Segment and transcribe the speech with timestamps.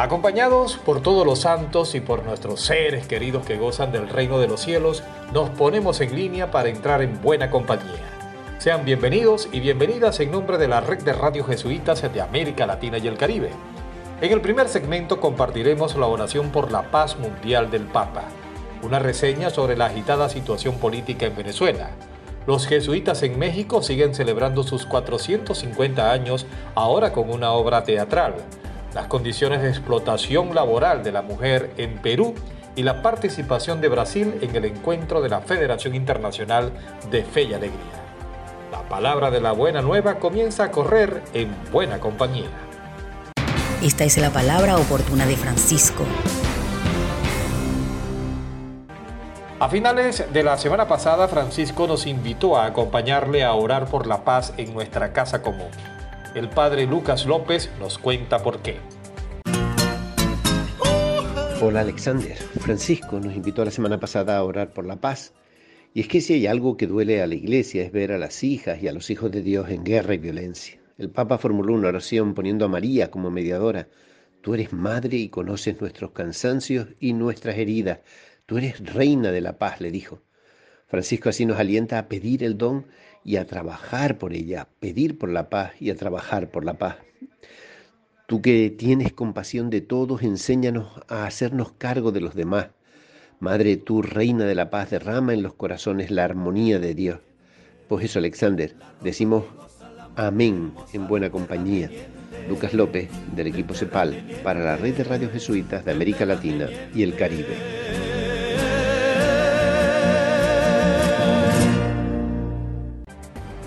[0.00, 4.48] Acompañados por todos los santos y por nuestros seres queridos que gozan del reino de
[4.48, 5.02] los cielos,
[5.34, 8.08] nos ponemos en línea para entrar en buena compañía.
[8.56, 12.96] Sean bienvenidos y bienvenidas en nombre de la red de radio jesuitas de América Latina
[12.96, 13.50] y el Caribe.
[14.22, 18.22] En el primer segmento compartiremos la oración por la paz mundial del Papa,
[18.82, 21.90] una reseña sobre la agitada situación política en Venezuela.
[22.46, 28.36] Los jesuitas en México siguen celebrando sus 450 años ahora con una obra teatral
[28.94, 32.34] las condiciones de explotación laboral de la mujer en Perú
[32.76, 36.72] y la participación de Brasil en el encuentro de la Federación Internacional
[37.10, 37.78] de Fe y Alegría.
[38.72, 42.48] La palabra de la buena nueva comienza a correr en buena compañía.
[43.82, 46.04] Esta es la palabra oportuna de Francisco.
[49.58, 54.24] A finales de la semana pasada, Francisco nos invitó a acompañarle a orar por la
[54.24, 55.68] paz en nuestra casa común.
[56.32, 58.76] El padre Lucas López nos cuenta por qué.
[61.60, 62.36] Hola Alexander.
[62.36, 65.34] Francisco nos invitó la semana pasada a orar por la paz.
[65.92, 68.44] Y es que si hay algo que duele a la iglesia es ver a las
[68.44, 70.78] hijas y a los hijos de Dios en guerra y violencia.
[70.98, 73.88] El Papa formuló una oración poniendo a María como mediadora.
[74.40, 77.98] Tú eres madre y conoces nuestros cansancios y nuestras heridas.
[78.46, 80.22] Tú eres reina de la paz, le dijo.
[80.86, 82.86] Francisco así nos alienta a pedir el don
[83.24, 86.96] y a trabajar por ella, pedir por la paz y a trabajar por la paz.
[88.26, 92.68] Tú que tienes compasión de todos, enséñanos a hacernos cargo de los demás.
[93.40, 97.18] Madre, tú, reina de la paz, derrama en los corazones la armonía de Dios.
[97.88, 99.44] Pues eso, Alexander, decimos
[100.14, 101.90] amén en buena compañía.
[102.48, 107.02] Lucas López, del equipo CEPAL, para la red de radios jesuitas de América Latina y
[107.02, 107.79] el Caribe.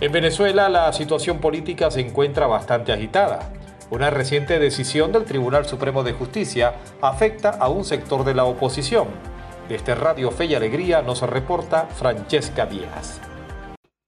[0.03, 3.53] En Venezuela la situación política se encuentra bastante agitada.
[3.90, 9.08] Una reciente decisión del Tribunal Supremo de Justicia afecta a un sector de la oposición.
[9.69, 13.22] Desde Radio Fe y Alegría nos reporta Francesca Díaz.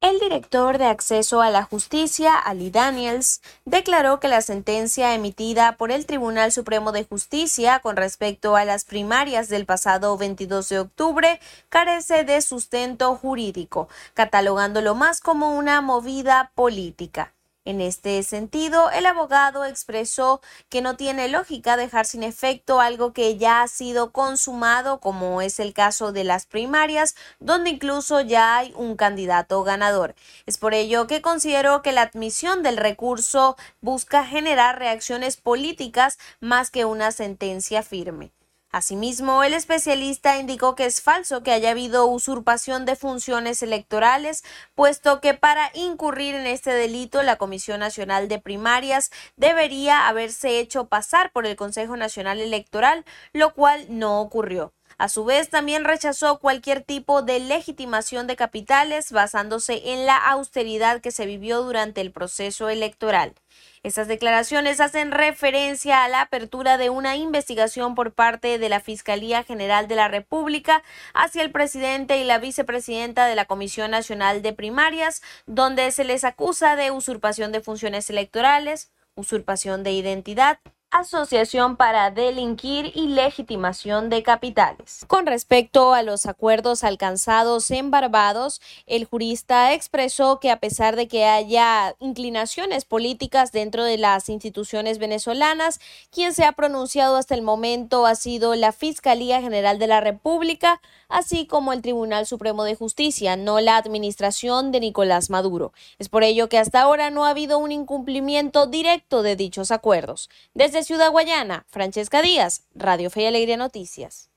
[0.05, 5.91] El director de acceso a la justicia, Ali Daniels, declaró que la sentencia emitida por
[5.91, 11.39] el Tribunal Supremo de Justicia con respecto a las primarias del pasado 22 de octubre
[11.69, 17.34] carece de sustento jurídico, catalogándolo más como una movida política.
[17.67, 20.39] En este sentido, el abogado expresó
[20.69, 25.59] que no tiene lógica dejar sin efecto algo que ya ha sido consumado, como es
[25.59, 30.13] el caso de las primarias, donde incluso ya hay un candidato ganador.
[30.45, 36.69] Es por ello que considero que la admisión del recurso busca generar reacciones políticas más
[36.69, 38.31] que una sentencia firme.
[38.75, 44.43] Asimismo, el especialista indicó que es falso que haya habido usurpación de funciones electorales,
[44.73, 50.89] puesto que para incurrir en este delito la Comisión Nacional de Primarias debería haberse hecho
[50.89, 54.73] pasar por el Consejo Nacional Electoral, lo cual no ocurrió.
[54.97, 60.99] A su vez, también rechazó cualquier tipo de legitimación de capitales basándose en la austeridad
[60.99, 63.35] que se vivió durante el proceso electoral.
[63.83, 69.43] Estas declaraciones hacen referencia a la apertura de una investigación por parte de la Fiscalía
[69.43, 70.81] General de la República
[71.13, 76.23] hacia el presidente y la vicepresidenta de la Comisión Nacional de Primarias, donde se les
[76.23, 80.59] acusa de usurpación de funciones electorales, usurpación de identidad,
[80.99, 85.03] asociación para delinquir y legitimación de capitales.
[85.07, 91.09] Con respecto a los acuerdos alcanzados en Barbados, el jurista expresó que a pesar de
[91.09, 97.41] que haya inclinaciones políticas dentro de las instituciones venezolanas, quien se ha pronunciado hasta el
[97.41, 102.75] momento ha sido la Fiscalía General de la República, así como el Tribunal Supremo de
[102.75, 105.73] Justicia, no la administración de Nicolás Maduro.
[105.99, 110.29] Es por ello que hasta ahora no ha habido un incumplimiento directo de dichos acuerdos.
[110.53, 114.29] Desde Ciudad Guayana, Francesca Díaz, Radio Fe y Alegría Noticias.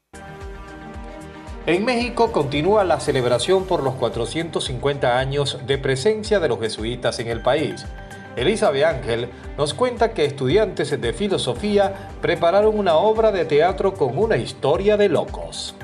[1.66, 7.28] En México continúa la celebración por los 450 años de presencia de los jesuitas en
[7.28, 7.84] el país.
[8.34, 9.28] Elizabeth Ángel
[9.58, 15.10] nos cuenta que estudiantes de filosofía prepararon una obra de teatro con una historia de
[15.10, 15.74] locos.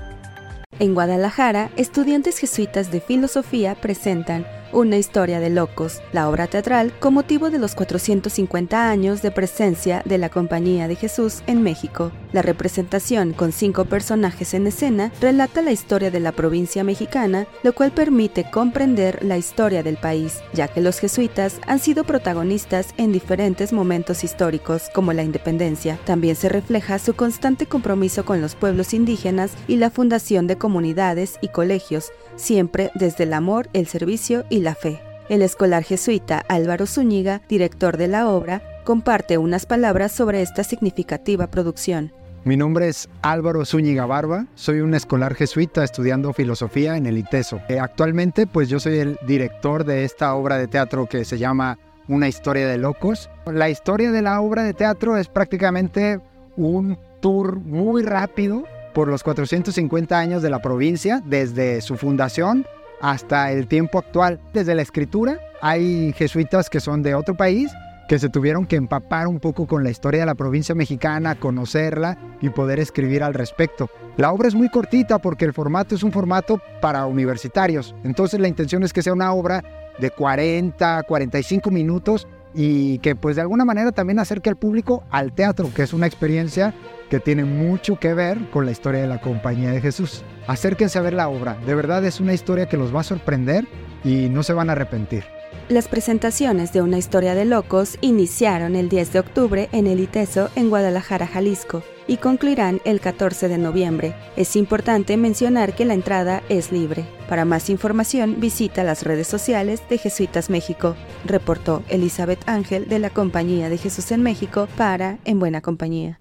[0.78, 7.14] En Guadalajara, estudiantes jesuitas de filosofía presentan Una historia de locos, la obra teatral con
[7.14, 12.10] motivo de los 450 años de presencia de la Compañía de Jesús en México.
[12.32, 17.72] La representación con cinco personajes en escena relata la historia de la provincia mexicana, lo
[17.72, 23.12] cual permite comprender la historia del país, ya que los jesuitas han sido protagonistas en
[23.12, 26.00] diferentes momentos históricos, como la independencia.
[26.04, 31.38] También se refleja su constante compromiso con los pueblos indígenas y la fundación de comunidades
[31.42, 35.00] y colegios, siempre desde el amor, el servicio y la fe.
[35.28, 41.46] El escolar jesuita Álvaro Zúñiga, director de la obra, comparte unas palabras sobre esta significativa
[41.46, 42.12] producción.
[42.44, 47.60] Mi nombre es Álvaro Zúñiga Barba, soy un escolar jesuita estudiando filosofía en el ITESO.
[47.70, 51.78] Eh, actualmente pues yo soy el director de esta obra de teatro que se llama
[52.06, 53.30] Una historia de locos.
[53.46, 56.20] La historia de la obra de teatro es prácticamente
[56.56, 62.66] un tour muy rápido por los 450 años de la provincia, desde su fundación
[63.00, 64.40] hasta el tiempo actual.
[64.52, 67.70] Desde la escritura hay jesuitas que son de otro país
[68.08, 72.18] que se tuvieron que empapar un poco con la historia de la provincia mexicana, conocerla
[72.40, 73.88] y poder escribir al respecto.
[74.16, 78.48] La obra es muy cortita porque el formato es un formato para universitarios, entonces la
[78.48, 79.64] intención es que sea una obra
[79.98, 85.32] de 40, 45 minutos y que pues de alguna manera también acerque al público al
[85.32, 86.74] teatro, que es una experiencia
[87.10, 90.22] que tiene mucho que ver con la historia de la Compañía de Jesús.
[90.46, 93.66] Acérquense a ver la obra, de verdad es una historia que los va a sorprender
[94.04, 95.24] y no se van a arrepentir.
[95.68, 100.50] Las presentaciones de Una historia de locos iniciaron el 10 de octubre en el ITESO
[100.56, 104.14] en Guadalajara, Jalisco, y concluirán el 14 de noviembre.
[104.36, 107.04] Es importante mencionar que la entrada es libre.
[107.28, 113.10] Para más información visita las redes sociales de Jesuitas México, reportó Elizabeth Ángel de la
[113.10, 116.18] Compañía de Jesús en México para En Buena Compañía.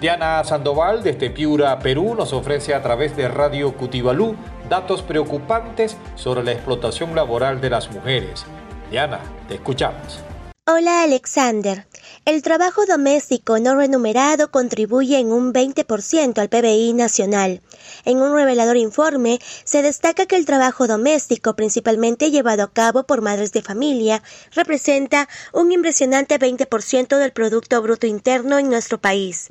[0.00, 4.34] Diana Sandoval desde Piura, Perú, nos ofrece a través de Radio Cutibalú
[4.70, 8.46] datos preocupantes sobre la explotación laboral de las mujeres.
[8.90, 10.24] Diana, te escuchamos.
[10.72, 11.84] Hola Alexander.
[12.24, 17.60] El trabajo doméstico no remunerado contribuye en un 20% al PBI nacional.
[18.04, 23.20] En un revelador informe se destaca que el trabajo doméstico, principalmente llevado a cabo por
[23.20, 24.22] madres de familia,
[24.54, 29.50] representa un impresionante 20% del Producto Bruto Interno en nuestro país.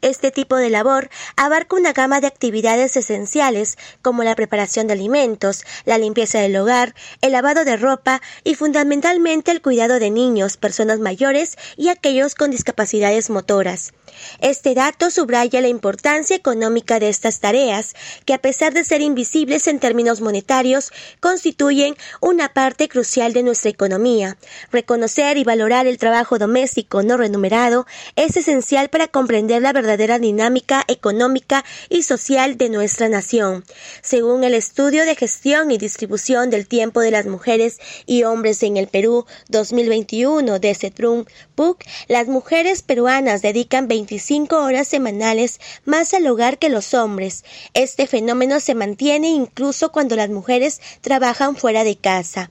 [0.00, 5.64] Este tipo de labor abarca una gama de actividades esenciales como la preparación de alimentos,
[5.84, 11.00] la limpieza del hogar, el lavado de ropa y fundamentalmente el cuidado de niños, personas
[11.00, 13.92] mayores y aquellos con discapacidades motoras.
[14.40, 17.94] Este dato subraya la importancia económica de estas tareas,
[18.24, 23.70] que a pesar de ser invisibles en términos monetarios, constituyen una parte crucial de nuestra
[23.70, 24.36] economía.
[24.72, 30.84] Reconocer y valorar el trabajo doméstico no remunerado es esencial para comprender la verdadera dinámica
[30.88, 33.64] económica y social de nuestra nación.
[34.02, 38.76] Según el estudio de gestión y distribución del tiempo de las mujeres y hombres en
[38.76, 41.24] el Perú 2021 de Cetrum
[41.56, 47.44] PUC, las mujeres peruanas dedican 25 horas semanales más al hogar que los hombres.
[47.74, 52.50] Este fenómeno se mantiene incluso cuando las mujeres trabajan fuera de casa.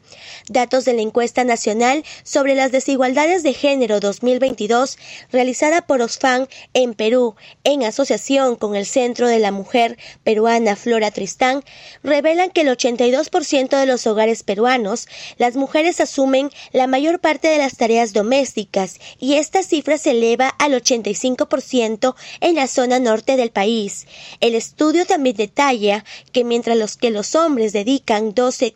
[0.50, 4.98] Datos de la encuesta nacional sobre las desigualdades de género 2022
[5.32, 11.12] realizada por Osfan en Perú en asociación con el Centro de la Mujer Peruana Flora
[11.12, 11.64] Tristán
[12.04, 15.08] revelan que el 82% de los hogares peruanos
[15.38, 20.50] las mujeres asumen la mayor parte de las tareas domésticas y esta cifra se eleva
[20.50, 24.08] al 85% en la zona norte del país.
[24.40, 28.76] El estudio también detalla que mientras los que los hombres dedican 12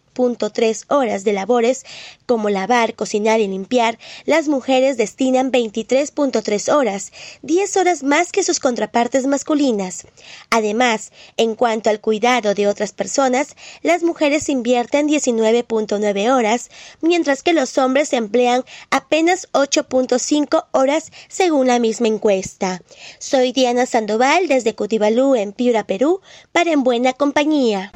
[0.52, 1.86] tres horas de labores
[2.26, 7.12] como lavar, cocinar y limpiar, las mujeres destinan 23.3 horas,
[7.42, 10.06] 10 horas más que sus contrapartes masculinas.
[10.50, 16.70] Además, en cuanto al cuidado de otras personas, las mujeres invierten 19.9 horas,
[17.02, 22.82] mientras que los hombres emplean apenas 8.5 horas según la misma encuesta.
[23.20, 26.20] Soy Diana Sandoval desde Cutibalú en Piura, Perú,
[26.52, 27.94] para En Buena Compañía.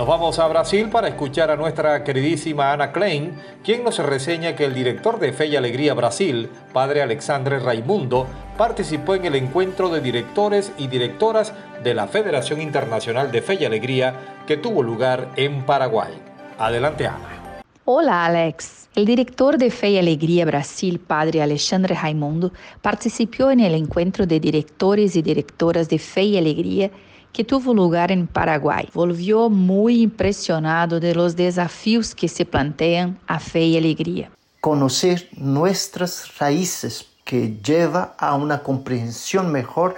[0.00, 4.64] Nos vamos a Brasil para escuchar a nuestra queridísima Ana Klein, quien nos reseña que
[4.64, 8.26] el director de Fe y Alegría Brasil, padre Alexandre Raimundo,
[8.56, 11.52] participó en el encuentro de directores y directoras
[11.84, 14.14] de la Federación Internacional de Fe y Alegría
[14.46, 16.14] que tuvo lugar en Paraguay.
[16.58, 17.60] Adelante, Ana.
[17.84, 18.88] Hola, Alex.
[18.94, 24.40] El director de Fe y Alegría Brasil, padre Alexandre Raimundo, participó en el encuentro de
[24.40, 26.90] directores y directoras de Fe y Alegría
[27.32, 28.88] que tuvo lugar em Paraguai.
[28.92, 34.30] Volvió muito impressionado de los desafios que se plantean a fé e alegria.
[34.60, 39.94] Conocer nuestras raíces que lleva a una comprensión mejor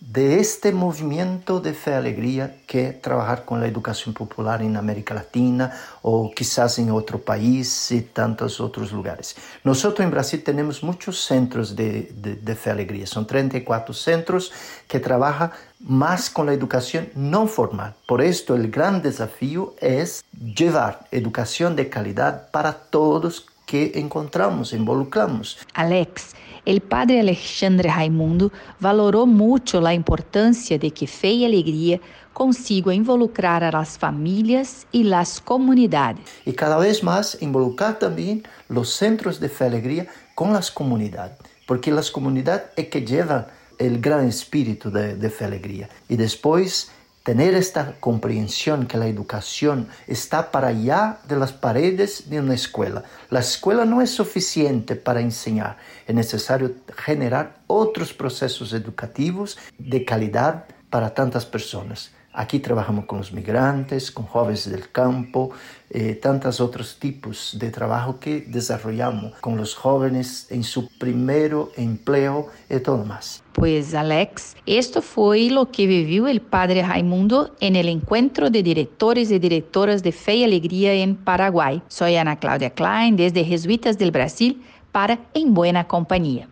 [0.00, 5.12] de este movimiento de fe y alegría que trabajar con la educación popular en América
[5.12, 9.36] Latina o quizás en otro país y tantos otros lugares.
[9.62, 14.52] Nosotros en Brasil tenemos muchos centros de, de, fe y alegría, son 34 centros
[14.88, 17.94] que trabajan más con la educación no formal.
[18.06, 25.58] Por esto el gran desafío es llevar educación de calidad para todos que encontramos, involucramos.
[25.74, 26.34] Alex,
[26.66, 32.00] el padre Alexandre Raimundo valoró mucho la importancia de que Fe y Alegría
[32.32, 36.24] consiga involucrar a las familias y las comunidades.
[36.44, 41.38] Y cada vez más involucrar también los centros de Fe y Alegría con las comunidades,
[41.66, 43.46] porque las comunidades es que llevan
[43.80, 45.88] el gran espíritu de, de Fe Alegría.
[46.08, 52.40] Y después tener esta comprensión que la educación está para allá de las paredes de
[52.40, 53.04] una escuela.
[53.30, 60.64] La escuela no es suficiente para enseñar, es necesario generar otros procesos educativos de calidad
[60.88, 62.10] para tantas personas.
[62.32, 65.50] Aquí trabajamos con los migrantes, con jóvenes del campo,
[65.90, 72.46] eh, tantos otros tipos de trabajo que desarrollamos con los jóvenes en su primer empleo
[72.68, 73.42] y todo más.
[73.54, 79.32] Pues Alex, esto fue lo que vivió el padre Raimundo en el encuentro de directores
[79.32, 81.82] y directoras de Fe y Alegría en Paraguay.
[81.88, 86.48] Soy Ana Claudia Klein desde Jesuitas del Brasil para En Buena Compañía.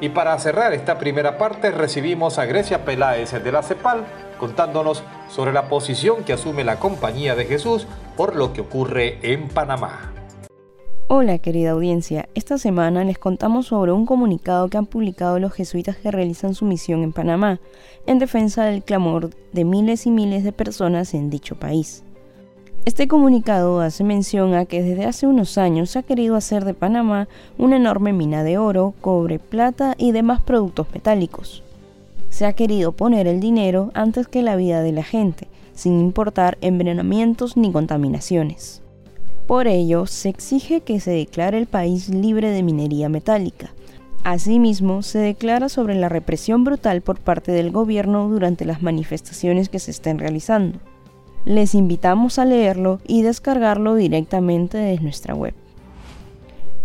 [0.00, 4.04] Y para cerrar esta primera parte recibimos a Grecia Peláez de la CEPAL
[4.38, 9.48] contándonos sobre la posición que asume la Compañía de Jesús por lo que ocurre en
[9.48, 10.12] Panamá.
[11.08, 15.96] Hola querida audiencia, esta semana les contamos sobre un comunicado que han publicado los jesuitas
[15.96, 17.60] que realizan su misión en Panamá,
[18.06, 22.02] en defensa del clamor de miles y miles de personas en dicho país.
[22.84, 26.74] Este comunicado hace mención a que desde hace unos años se ha querido hacer de
[26.74, 31.62] Panamá una enorme mina de oro, cobre, plata y demás productos metálicos
[32.36, 36.58] se ha querido poner el dinero antes que la vida de la gente, sin importar
[36.60, 38.82] envenenamientos ni contaminaciones.
[39.46, 43.70] Por ello, se exige que se declare el país libre de minería metálica.
[44.22, 49.78] Asimismo, se declara sobre la represión brutal por parte del gobierno durante las manifestaciones que
[49.78, 50.78] se estén realizando.
[51.46, 55.54] Les invitamos a leerlo y descargarlo directamente desde nuestra web.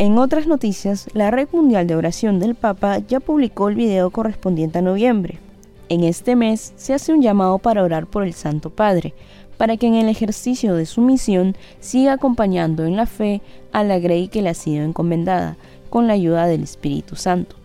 [0.01, 4.79] En otras noticias, la Red Mundial de Oración del Papa ya publicó el video correspondiente
[4.79, 5.37] a noviembre.
[5.89, 9.13] En este mes se hace un llamado para orar por el Santo Padre,
[9.57, 13.99] para que en el ejercicio de su misión siga acompañando en la fe a la
[13.99, 15.55] Grey que le ha sido encomendada,
[15.91, 17.55] con la ayuda del Espíritu Santo.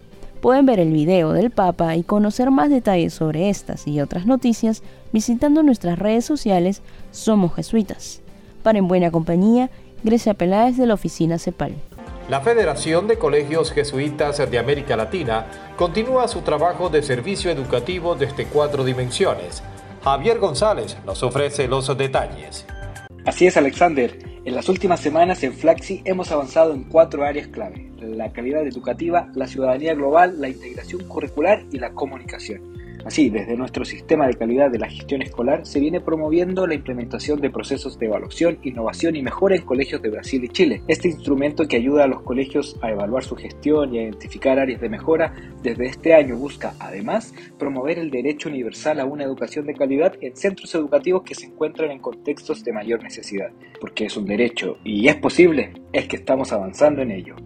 [0.43, 4.83] Pueden ver el video del Papa y conocer más detalles sobre estas y otras noticias
[5.11, 8.21] visitando nuestras redes sociales Somos Jesuitas.
[8.63, 9.71] Para En Buena Compañía,
[10.05, 11.77] Grecia Peláez de la Oficina CEPAL.
[12.29, 18.47] La Federación de Colegios Jesuitas de América Latina continúa su trabajo de servicio educativo desde
[18.47, 19.63] cuatro dimensiones.
[20.03, 22.67] Javier González nos ofrece los detalles.
[23.25, 24.19] Así es, Alexander.
[24.45, 27.93] En las últimas semanas en Flaxi hemos avanzado en cuatro áreas clave.
[28.01, 32.76] La calidad educativa, la ciudadanía global, la integración curricular y la comunicación.
[33.07, 37.41] Así, desde nuestro sistema de calidad de la gestión escolar se viene promoviendo la implementación
[37.41, 40.83] de procesos de evaluación, innovación y mejora en colegios de Brasil y Chile.
[40.89, 44.81] Este instrumento que ayuda a los colegios a evaluar su gestión y a identificar áreas
[44.81, 45.33] de mejora,
[45.63, 50.35] desde este año busca además promover el derecho universal a una educación de calidad en
[50.35, 53.53] centros educativos que se encuentran en contextos de mayor necesidad.
[53.81, 57.37] Porque es un derecho y es posible, es que estamos avanzando en ello.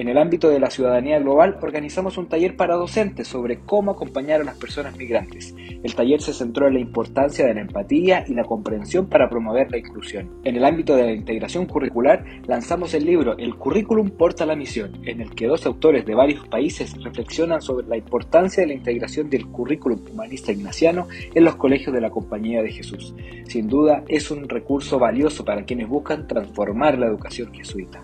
[0.00, 4.40] En el ámbito de la ciudadanía global organizamos un taller para docentes sobre cómo acompañar
[4.40, 5.54] a las personas migrantes.
[5.82, 9.70] El taller se centró en la importancia de la empatía y la comprensión para promover
[9.70, 10.40] la inclusión.
[10.42, 15.02] En el ámbito de la integración curricular lanzamos el libro El currículum porta la misión,
[15.04, 19.28] en el que dos autores de varios países reflexionan sobre la importancia de la integración
[19.28, 23.14] del currículum humanista ignaciano en los colegios de la Compañía de Jesús.
[23.44, 28.02] Sin duda es un recurso valioso para quienes buscan transformar la educación jesuita.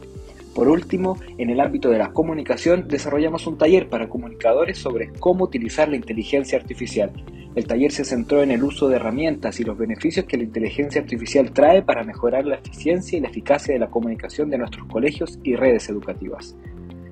[0.56, 5.44] Por último, en el ámbito de la comunicación desarrollamos un taller para comunicadores sobre cómo
[5.44, 7.12] utilizar la inteligencia artificial.
[7.54, 11.02] El taller se centró en el uso de herramientas y los beneficios que la inteligencia
[11.02, 15.38] artificial trae para mejorar la eficiencia y la eficacia de la comunicación de nuestros colegios
[15.42, 16.56] y redes educativas.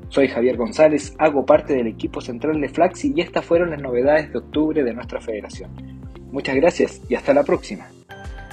[0.08, 4.32] Soy Javier González, hago parte del equipo central de Flaxi y estas fueron las novedades
[4.32, 5.70] de octubre de nuestra federación.
[6.32, 7.90] Muchas gracias y hasta la próxima.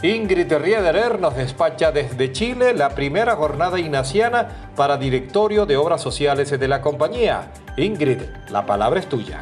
[0.04, 6.50] Ingrid Riederer nos despacha desde Chile la primera jornada ignaciana para directorio de obras sociales
[6.50, 7.52] de la compañía.
[7.78, 9.42] Ingrid, la palabra es tuya.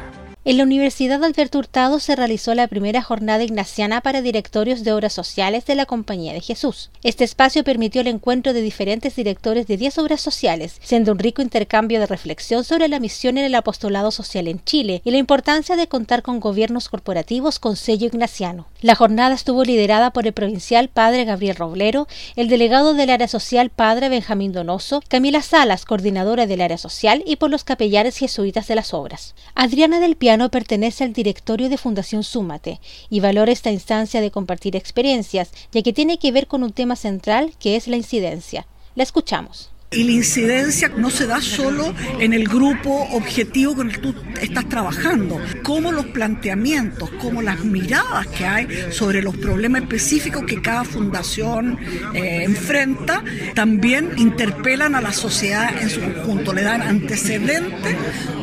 [0.50, 5.12] En la Universidad Alberto Hurtado se realizó la primera jornada ignaciana para directorios de obras
[5.12, 6.90] sociales de la Compañía de Jesús.
[7.04, 11.40] Este espacio permitió el encuentro de diferentes directores de 10 obras sociales, siendo un rico
[11.40, 15.76] intercambio de reflexión sobre la misión en el apostolado social en Chile y la importancia
[15.76, 18.66] de contar con gobiernos corporativos con sello ignaciano.
[18.80, 23.70] La jornada estuvo liderada por el provincial Padre Gabriel Roblero, el delegado del área social
[23.70, 28.74] Padre Benjamín Donoso, Camila Salas, coordinadora del área social, y por los capellanes jesuitas de
[28.74, 29.36] las obras.
[29.54, 30.16] Adriana del
[30.48, 32.80] pertenece al directorio de Fundación Súmate
[33.10, 36.96] y valora esta instancia de compartir experiencias, ya que tiene que ver con un tema
[36.96, 38.66] central que es la incidencia.
[38.94, 39.70] La escuchamos.
[39.92, 44.14] Y la incidencia no se da solo en el grupo objetivo con el que tú
[44.40, 50.62] estás trabajando, como los planteamientos, como las miradas que hay sobre los problemas específicos que
[50.62, 51.76] cada fundación
[52.14, 53.24] eh, enfrenta,
[53.56, 57.96] también interpelan a la sociedad en su conjunto, le dan antecedentes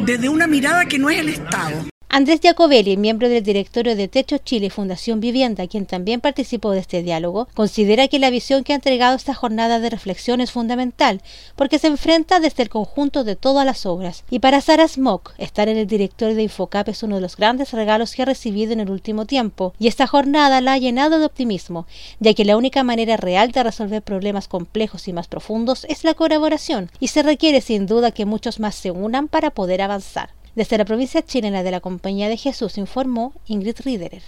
[0.05, 1.85] desde una mirada que no es el Estado.
[2.09, 7.03] Andrés Jacobelli, miembro del directorio de Techo Chile Fundación Vivienda, quien también participó de este
[7.03, 11.21] diálogo, considera que la visión que ha entregado esta jornada de reflexión es fundamental,
[11.57, 14.23] porque se enfrenta desde el conjunto de todas las obras.
[14.29, 17.73] Y para Sara Smock, estar en el directorio de Infocap es uno de los grandes
[17.73, 21.25] regalos que ha recibido en el último tiempo, y esta jornada la ha llenado de
[21.25, 21.87] optimismo,
[22.21, 26.13] ya que la única manera real de resolver problemas complejos y más profundos es la
[26.13, 30.29] colaboración, y se requiere sin duda que muchos más se unan para poder avanzar.
[30.57, 34.23] Desde la provincia chilena de la Compañía de Jesús informó Ingrid Riederer.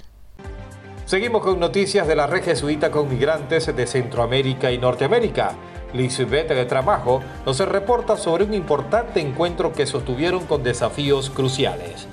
[1.08, 5.56] Seguimos con noticias de la red jesuita con migrantes de Centroamérica y Norteamérica.
[5.92, 12.08] Lisbeth de Tramajo nos reporta sobre un importante encuentro que sostuvieron con desafíos cruciales.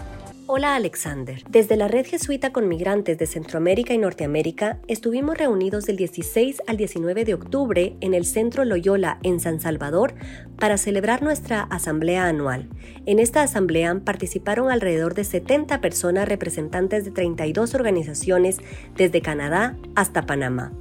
[0.49, 1.43] Hola Alexander.
[1.51, 6.77] Desde la Red Jesuita con Migrantes de Centroamérica y Norteamérica estuvimos reunidos del 16 al
[6.77, 10.15] 19 de octubre en el Centro Loyola en San Salvador
[10.57, 12.69] para celebrar nuestra asamblea anual.
[13.07, 18.59] En esta asamblea participaron alrededor de 70 personas representantes de 32 organizaciones
[18.97, 20.73] desde Canadá hasta Panamá.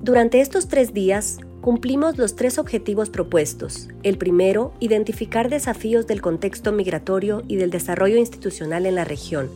[0.00, 3.88] Durante estos tres días cumplimos los tres objetivos propuestos.
[4.02, 9.50] El primero, identificar desafíos del contexto migratorio y del desarrollo institucional en la región.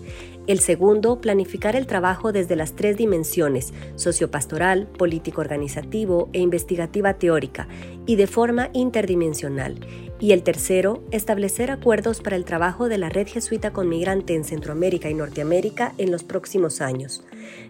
[0.49, 7.69] El segundo, planificar el trabajo desde las tres dimensiones, sociopastoral, político-organizativo e investigativa teórica,
[8.07, 9.79] y de forma interdimensional.
[10.19, 14.43] Y el tercero, establecer acuerdos para el trabajo de la red jesuita con migrante en
[14.45, 17.25] Centroamérica y Norteamérica en los próximos años.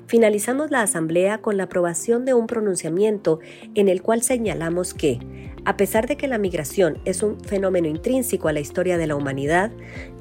[0.07, 3.41] Finalizamos la asamblea con la aprobación de un pronunciamiento
[3.75, 8.49] en el cual señalamos que, a pesar de que la migración es un fenómeno intrínseco
[8.49, 9.71] a la historia de la humanidad,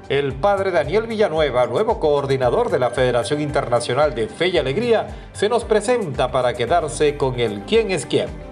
[0.09, 5.49] El padre Daniel Villanueva, nuevo coordinador de la Federación Internacional de Fe y Alegría, se
[5.49, 8.46] nos presenta para quedarse con el quién es quién.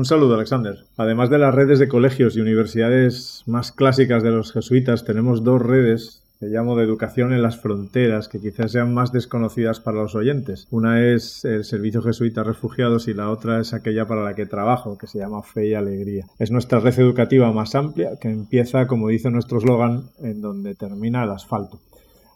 [0.00, 0.78] Un saludo, Alexander.
[0.96, 5.60] Además de las redes de colegios y universidades más clásicas de los jesuitas, tenemos dos
[5.60, 10.14] redes que llamo de educación en las fronteras, que quizás sean más desconocidas para los
[10.14, 10.66] oyentes.
[10.70, 14.96] Una es el Servicio Jesuita Refugiados y la otra es aquella para la que trabajo,
[14.96, 16.24] que se llama Fe y Alegría.
[16.38, 21.24] Es nuestra red educativa más amplia, que empieza, como dice nuestro eslogan, en donde termina
[21.24, 21.78] el asfalto.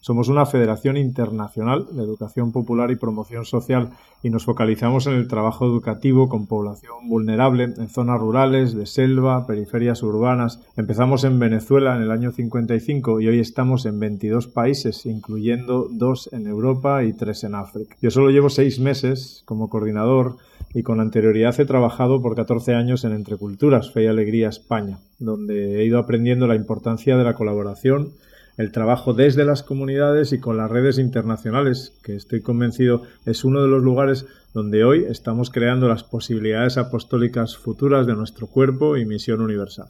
[0.04, 3.88] Somos una federación internacional de educación popular y promoción social
[4.22, 9.46] y nos focalizamos en el trabajo educativo con población vulnerable en zonas rurales, de selva,
[9.46, 10.60] periferias urbanas.
[10.76, 16.28] Empezamos en Venezuela en el año 55 y hoy estamos en 22 países, incluyendo dos
[16.34, 17.96] en Europa y tres en África.
[18.02, 20.36] Yo solo llevo seis meses como coordinador
[20.74, 24.98] y con anterioridad he trabajado por 14 años en Entre Culturas, Fe y Alegría España,
[25.18, 28.12] donde he ido aprendiendo la importancia de la colaboración
[28.56, 33.60] el trabajo desde las comunidades y con las redes internacionales, que estoy convencido es uno
[33.62, 39.04] de los lugares donde hoy estamos creando las posibilidades apostólicas futuras de nuestro cuerpo y
[39.04, 39.88] misión universal.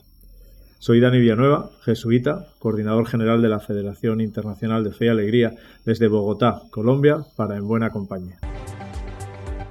[0.79, 6.09] Soy Dani Villanueva, jesuita, coordinador general de la Federación Internacional de Fe y Alegría desde
[6.09, 8.38] Bogotá, Colombia, para En Buena Compañía.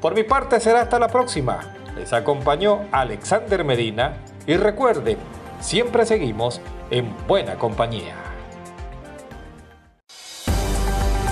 [0.02, 1.60] Por mi parte será hasta la próxima.
[1.96, 5.18] Les acompañó Alexander Medina y recuerden,
[5.60, 8.33] siempre seguimos en buena compañía.